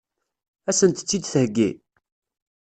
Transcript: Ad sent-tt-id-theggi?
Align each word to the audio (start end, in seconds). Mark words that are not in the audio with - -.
Ad 0.69 0.75
sent-tt-id-theggi? 0.77 1.69